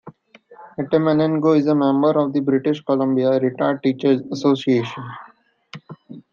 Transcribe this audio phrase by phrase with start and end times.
[0.79, 5.03] Atamanenko is a member of the British Columbia Retired Teachers Association.